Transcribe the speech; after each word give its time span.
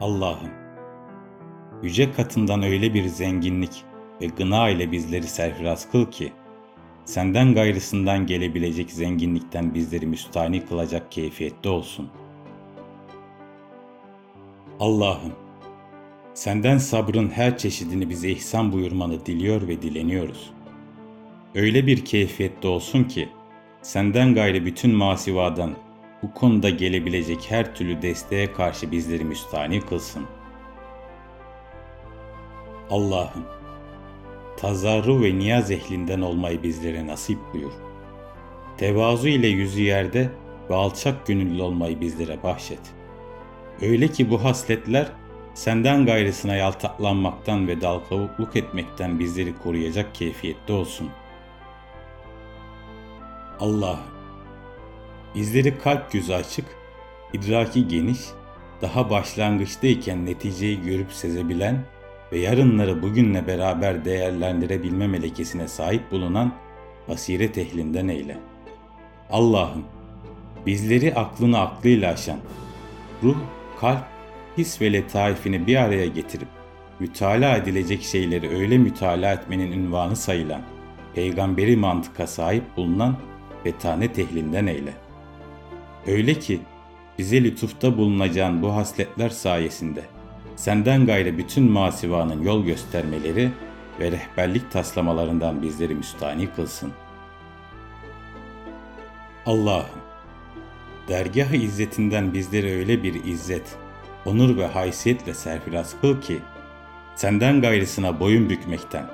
Allah'ım, 0.00 0.50
yüce 1.82 2.12
katından 2.12 2.62
öyle 2.62 2.94
bir 2.94 3.04
zenginlik 3.08 3.84
ve 4.20 4.26
gına 4.26 4.68
ile 4.68 4.92
bizleri 4.92 5.26
serfiraz 5.26 5.90
kıl 5.90 6.10
ki, 6.10 6.32
senden 7.04 7.54
gayrısından 7.54 8.26
gelebilecek 8.26 8.90
zenginlikten 8.90 9.74
bizleri 9.74 10.06
müstahni 10.06 10.66
kılacak 10.66 11.12
keyfiyette 11.12 11.68
olsun. 11.68 12.08
Allah'ım, 14.80 15.32
senden 16.34 16.78
sabrın 16.78 17.28
her 17.28 17.58
çeşidini 17.58 18.10
bize 18.10 18.30
ihsan 18.30 18.72
buyurmanı 18.72 19.26
diliyor 19.26 19.68
ve 19.68 19.82
dileniyoruz. 19.82 20.50
Öyle 21.54 21.86
bir 21.86 22.04
keyfiyette 22.04 22.68
olsun 22.68 23.04
ki, 23.04 23.28
senden 23.82 24.34
gayrı 24.34 24.66
bütün 24.66 24.94
masivadan 24.94 25.74
bu 26.24 26.34
konuda 26.34 26.70
gelebilecek 26.70 27.50
her 27.50 27.74
türlü 27.74 28.02
desteğe 28.02 28.52
karşı 28.52 28.90
bizleri 28.90 29.24
müstahni 29.24 29.80
kılsın. 29.80 30.26
Allah'ım, 32.90 33.44
tazarru 34.56 35.22
ve 35.22 35.38
niyaz 35.38 35.70
ehlinden 35.70 36.20
olmayı 36.20 36.62
bizlere 36.62 37.06
nasip 37.06 37.38
buyur. 37.54 37.72
Tevazu 38.76 39.28
ile 39.28 39.46
yüzü 39.46 39.82
yerde 39.82 40.30
ve 40.70 40.74
alçak 40.74 41.26
gönüllü 41.26 41.62
olmayı 41.62 42.00
bizlere 42.00 42.42
bahşet. 42.42 42.80
Öyle 43.82 44.08
ki 44.08 44.30
bu 44.30 44.44
hasletler 44.44 45.08
senden 45.54 46.06
gayrısına 46.06 46.54
yaltaklanmaktan 46.54 47.68
ve 47.68 47.80
dalkavukluk 47.80 48.56
etmekten 48.56 49.18
bizleri 49.18 49.58
koruyacak 49.58 50.14
keyfiyette 50.14 50.72
olsun. 50.72 51.10
Allah'ım, 53.60 54.13
Bizleri 55.34 55.78
kalp 55.78 56.14
yüzü 56.14 56.32
açık, 56.32 56.64
idraki 57.32 57.88
geniş, 57.88 58.20
daha 58.82 59.10
başlangıçtayken 59.10 60.26
neticeyi 60.26 60.82
görüp 60.82 61.12
sezebilen 61.12 61.84
ve 62.32 62.38
yarınları 62.38 63.02
bugünle 63.02 63.46
beraber 63.46 64.04
değerlendirebilme 64.04 65.06
melekesine 65.06 65.68
sahip 65.68 66.10
bulunan 66.10 66.52
basiret 67.08 67.58
ehlinden 67.58 68.08
eyle. 68.08 68.38
Allah'ım, 69.30 69.84
bizleri 70.66 71.14
aklını 71.14 71.60
aklıyla 71.60 72.12
aşan, 72.12 72.38
ruh, 73.22 73.36
kalp, 73.80 74.04
his 74.58 74.80
ve 74.80 74.92
letaifini 74.92 75.66
bir 75.66 75.76
araya 75.76 76.06
getirip 76.06 76.48
mütalaa 77.00 77.56
edilecek 77.56 78.02
şeyleri 78.02 78.56
öyle 78.56 78.78
mütalaa 78.78 79.32
etmenin 79.32 79.72
ünvanı 79.72 80.16
sayılan, 80.16 80.60
peygamberi 81.14 81.76
mantıka 81.76 82.26
sahip 82.26 82.76
bulunan 82.76 83.16
betanet 83.64 84.18
ehlinden 84.18 84.66
eyle. 84.66 85.03
Öyle 86.06 86.34
ki 86.34 86.60
bize 87.18 87.44
lütufta 87.44 87.96
bulunacağın 87.96 88.62
bu 88.62 88.74
hasletler 88.74 89.28
sayesinde 89.28 90.02
senden 90.56 91.06
gayrı 91.06 91.38
bütün 91.38 91.70
masivanın 91.70 92.42
yol 92.42 92.64
göstermeleri 92.64 93.50
ve 94.00 94.12
rehberlik 94.12 94.70
taslamalarından 94.70 95.62
bizleri 95.62 95.94
müstani 95.94 96.48
kılsın. 96.56 96.92
Allah'ım, 99.46 100.00
dergah-ı 101.08 101.56
izzetinden 101.56 102.34
bizleri 102.34 102.76
öyle 102.76 103.02
bir 103.02 103.24
izzet, 103.24 103.76
onur 104.26 104.56
ve 104.56 104.66
haysiyetle 104.66 105.34
serfiraz 105.34 106.00
kıl 106.00 106.20
ki, 106.20 106.38
senden 107.14 107.60
gayrısına 107.60 108.20
boyun 108.20 108.50
bükmekten 108.50 109.06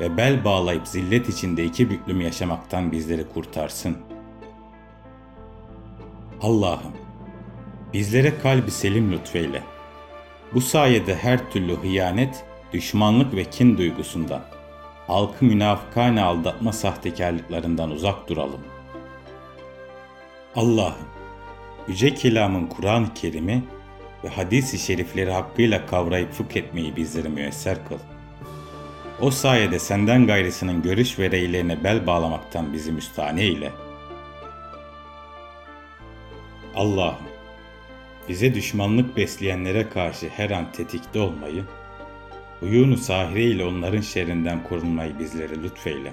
ve 0.00 0.16
bel 0.16 0.44
bağlayıp 0.44 0.88
zillet 0.88 1.28
içinde 1.28 1.64
iki 1.64 1.90
büklüm 1.90 2.20
yaşamaktan 2.20 2.92
bizleri 2.92 3.28
kurtarsın.'' 3.34 4.21
Allah'ım, 6.42 6.92
bizlere 7.92 8.38
kalbi 8.38 8.70
selim 8.70 9.12
lütfeyle. 9.12 9.62
Bu 10.54 10.60
sayede 10.60 11.14
her 11.14 11.50
türlü 11.50 11.76
hıyanet, 11.76 12.44
düşmanlık 12.72 13.34
ve 13.34 13.44
kin 13.44 13.78
duygusundan, 13.78 14.42
halkı 15.06 15.44
münafıkane 15.44 16.22
aldatma 16.22 16.72
sahtekarlıklarından 16.72 17.90
uzak 17.90 18.28
duralım. 18.28 18.60
Allah'ım, 20.56 21.08
Yüce 21.88 22.14
Kelam'ın 22.14 22.66
Kur'an-ı 22.66 23.14
Kerim'i 23.14 23.62
ve 24.24 24.28
hadis-i 24.28 24.78
şerifleri 24.78 25.32
hakkıyla 25.32 25.86
kavrayıp 25.86 26.32
fıkh 26.32 26.56
etmeyi 26.56 26.96
bizlere 26.96 27.28
müyesser 27.28 27.88
kıl. 27.88 27.98
O 29.20 29.30
sayede 29.30 29.78
senden 29.78 30.26
gayrısının 30.26 30.82
görüş 30.82 31.18
ve 31.18 31.30
reylerine 31.30 31.84
bel 31.84 32.06
bağlamaktan 32.06 32.72
bizi 32.72 32.92
müstahane 32.92 33.42
eyle.'' 33.42 33.81
Allah'ım, 36.74 37.26
bize 38.28 38.54
düşmanlık 38.54 39.16
besleyenlere 39.16 39.88
karşı 39.88 40.28
her 40.28 40.50
an 40.50 40.72
tetikte 40.72 41.18
olmayı, 41.18 41.64
uyunu 42.62 42.96
sahire 42.96 43.42
ile 43.42 43.64
onların 43.64 44.00
şerrinden 44.00 44.64
korunmayı 44.64 45.18
bizlere 45.18 45.62
lütfeyle. 45.62 46.12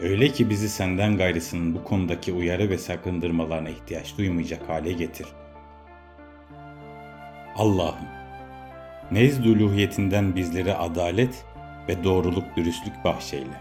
Öyle 0.00 0.28
ki 0.28 0.50
bizi 0.50 0.68
senden 0.68 1.16
gayrısının 1.16 1.74
bu 1.74 1.84
konudaki 1.84 2.32
uyarı 2.32 2.70
ve 2.70 2.78
sakındırmalarına 2.78 3.68
ihtiyaç 3.68 4.18
duymayacak 4.18 4.68
hale 4.68 4.92
getir. 4.92 5.26
Allah'ım, 7.56 8.06
nezd 9.10 9.44
uluhiyetinden 9.44 10.36
bizlere 10.36 10.74
adalet 10.74 11.44
ve 11.88 12.04
doğruluk 12.04 12.56
dürüstlük 12.56 13.04
bahşeyle. 13.04 13.60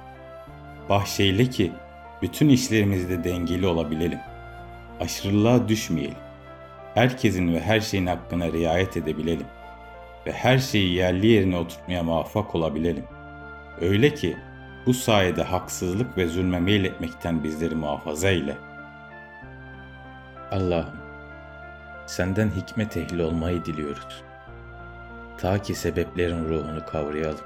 Bahşeyle 0.90 1.46
ki 1.50 1.72
bütün 2.22 2.50
işlerimizde 2.50 3.24
dengeli 3.24 3.68
olabilelim 3.68 4.20
aşırılığa 5.04 5.68
düşmeyelim. 5.68 6.18
Herkesin 6.94 7.54
ve 7.54 7.60
her 7.62 7.80
şeyin 7.80 8.06
hakkına 8.06 8.52
riayet 8.52 8.98
edebilelim 8.98 9.46
ve 10.26 10.32
her 10.32 10.58
şeyi 10.58 10.94
yerli 10.94 11.28
yerine 11.28 11.58
oturtmaya 11.58 12.04
muvaffak 12.04 12.56
olabilelim. 12.56 13.04
Öyle 13.82 14.14
ki 14.14 14.38
bu 14.86 14.94
sayede 14.94 15.44
haksızlık 15.44 16.18
ve 16.18 16.28
zulme 16.28 16.60
meyletmekten 16.60 17.44
bizleri 17.44 17.76
muhafaza 17.76 18.30
eyle. 18.30 18.58
Allah'ım, 20.52 20.98
senden 22.06 22.50
hikmet 22.50 22.98
ehli 22.98 23.24
olmayı 23.24 23.66
diliyoruz. 23.66 24.24
Ta 25.38 25.62
ki 25.62 25.76
sebeplerin 25.76 26.50
ruhunu 26.50 26.86
kavrayalım. 26.86 27.46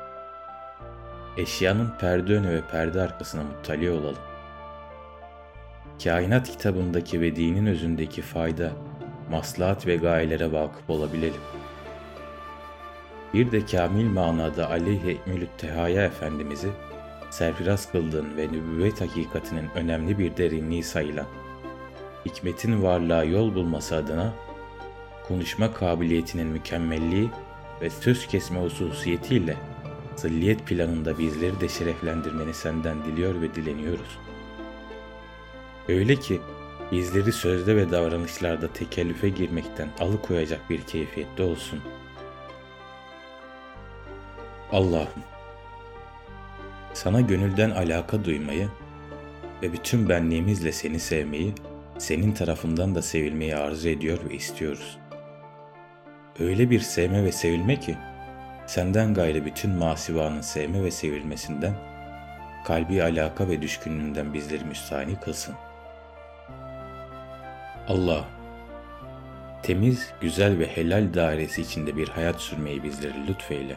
Eşyanın 1.38 1.94
perde 2.00 2.34
önü 2.34 2.50
ve 2.50 2.62
perde 2.62 3.02
arkasına 3.02 3.44
muttali 3.44 3.92
olalım 3.92 4.18
kainat 6.04 6.52
kitabındaki 6.52 7.22
ve 7.22 7.36
dinin 7.36 7.66
özündeki 7.66 8.22
fayda, 8.22 8.72
maslahat 9.32 9.88
ve 9.88 9.96
gayelere 9.96 10.52
vakıf 10.52 10.90
olabilelim. 10.90 11.42
Bir 13.34 13.52
de 13.52 13.66
kamil 13.66 14.06
manada 14.06 14.70
aleyhe 14.70 15.12
ikmülü 15.12 15.48
tehaya 15.58 16.04
Efendimiz'i 16.04 16.70
serfiraz 17.30 17.92
kıldığın 17.92 18.38
ve 18.38 18.48
nübüvvet 18.48 19.02
hakikatinin 19.02 19.70
önemli 19.76 20.20
bir 20.20 20.38
derinliği 20.38 20.84
sayılan, 20.84 21.28
hikmetin 22.26 22.84
varlığa 22.84 23.24
yol 23.24 23.56
bulması 23.56 23.96
adına 23.96 24.34
konuşma 25.28 25.74
kabiliyetinin 25.74 26.48
mükemmelliği 26.48 27.30
ve 27.82 27.90
söz 27.90 28.28
kesme 28.28 28.60
hususiyetiyle 28.60 29.56
zilliyet 30.16 30.66
planında 30.66 31.18
bizleri 31.18 31.62
de 31.62 31.70
şereflendirmeni 31.70 32.54
senden 32.54 33.06
diliyor 33.06 33.42
ve 33.42 33.56
dileniyoruz.'' 33.56 34.37
Öyle 35.90 36.16
ki 36.16 36.42
bizleri 36.92 37.32
sözde 37.32 37.76
ve 37.76 37.92
davranışlarda 37.92 38.74
tekellüfe 38.74 39.30
girmekten 39.30 39.90
alıkoyacak 40.00 40.70
bir 40.70 40.82
keyfiyette 40.82 41.44
olsun. 41.44 41.80
Allah'ım, 44.72 45.24
sana 46.94 47.22
gönülden 47.22 47.70
alaka 47.70 48.26
duymayı 48.26 48.70
ve 49.62 49.74
bütün 49.74 50.10
benliğimizle 50.10 50.72
seni 50.72 51.00
sevmeyi, 51.00 51.54
senin 51.98 52.32
tarafından 52.32 52.96
da 52.96 53.02
sevilmeyi 53.02 53.56
arzu 53.56 53.90
ediyor 53.90 54.18
ve 54.30 54.36
istiyoruz. 54.36 54.98
Öyle 56.40 56.70
bir 56.70 56.80
sevme 56.80 57.24
ve 57.24 57.32
sevilme 57.32 57.80
ki, 57.80 57.98
senden 58.68 59.14
gayrı 59.14 59.46
bütün 59.46 59.72
masivanın 59.72 60.42
sevme 60.42 60.84
ve 60.84 60.92
sevilmesinden, 60.92 61.74
kalbi 62.66 63.04
alaka 63.04 63.50
ve 63.50 63.62
düşkünlüğünden 63.62 64.34
bizleri 64.34 64.66
müstahni 64.66 65.20
kılsın. 65.20 65.56
Allah, 67.88 68.26
temiz, 69.64 70.14
güzel 70.22 70.60
ve 70.60 70.68
helal 70.68 71.14
dairesi 71.14 71.62
içinde 71.62 71.98
bir 71.98 72.08
hayat 72.08 72.42
sürmeyi 72.42 72.84
bizlere 72.84 73.28
lütfeyle. 73.28 73.76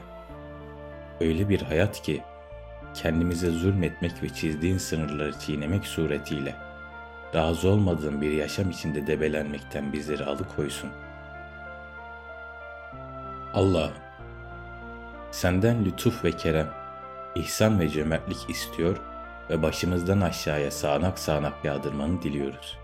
Öyle 1.21 1.49
bir 1.49 1.62
hayat 1.62 2.03
ki, 2.03 2.23
kendimize 2.95 3.51
zulmetmek 3.51 4.23
ve 4.23 4.29
çizdiğin 4.29 4.79
sınırları 4.79 5.39
çiğnemek 5.39 5.87
suretiyle, 5.87 6.55
razı 7.35 7.69
olmadığın 7.69 8.21
bir 8.21 8.31
yaşam 8.31 8.71
içinde 8.71 9.07
debelenmekten 9.07 9.93
bizleri 9.93 10.25
alıkoysun. 10.25 10.91
Allah, 13.55 13.91
senden 15.31 15.85
lütuf 15.85 16.25
ve 16.25 16.33
kerem, 16.33 16.69
ihsan 17.35 17.81
ve 17.81 17.89
cömertlik 17.89 18.51
istiyor 18.51 18.97
ve 19.51 19.62
başımızdan 19.62 20.21
aşağıya 20.21 20.71
sağanak 20.71 21.19
sağanak 21.19 21.65
yağdırmanı 21.65 22.23
diliyoruz.'' 22.23 22.80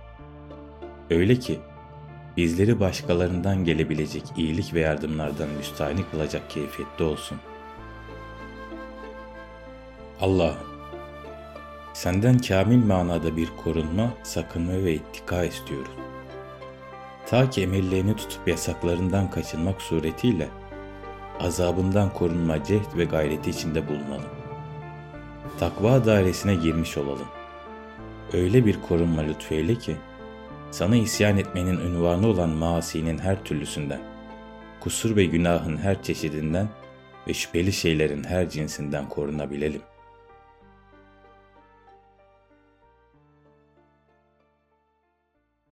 Öyle 1.10 1.38
ki 1.38 1.58
bizleri 2.36 2.80
başkalarından 2.80 3.64
gelebilecek 3.64 4.22
iyilik 4.36 4.74
ve 4.74 4.80
yardımlardan 4.80 5.48
müstahni 5.48 6.00
kılacak 6.10 6.50
keyfiyette 6.50 7.04
olsun. 7.04 7.38
Allah'ım, 10.20 10.56
senden 11.92 12.38
kamil 12.38 12.84
manada 12.84 13.36
bir 13.36 13.48
korunma, 13.64 14.10
sakınma 14.22 14.72
ve 14.72 14.94
ittika 14.94 15.44
istiyoruz. 15.44 15.90
Ta 17.26 17.50
ki 17.50 17.62
emirlerini 17.62 18.16
tutup 18.16 18.48
yasaklarından 18.48 19.30
kaçınmak 19.30 19.82
suretiyle 19.82 20.48
azabından 21.40 22.12
korunma 22.12 22.64
cehd 22.64 22.96
ve 22.96 23.04
gayreti 23.04 23.50
içinde 23.50 23.88
bulunalım. 23.88 24.30
Takva 25.58 26.04
dairesine 26.04 26.54
girmiş 26.54 26.96
olalım. 26.98 27.28
Öyle 28.32 28.66
bir 28.66 28.82
korunma 28.88 29.22
lütfeyle 29.22 29.74
ki, 29.74 29.96
sana 30.76 30.96
isyan 30.96 31.36
etmenin 31.38 31.80
ünvanı 31.80 32.26
olan 32.26 32.48
maasinin 32.48 33.18
her 33.18 33.44
türlüsünden, 33.44 34.00
kusur 34.80 35.16
ve 35.16 35.24
günahın 35.24 35.76
her 35.76 36.02
çeşidinden 36.02 36.68
ve 37.28 37.34
şüpheli 37.34 37.72
şeylerin 37.72 38.24
her 38.24 38.50
cinsinden 38.50 39.08
korunabilelim. 39.08 39.82